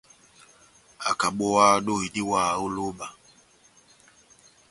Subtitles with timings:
[1.09, 3.07] ákabówáhá dóhi diwáha ó lóba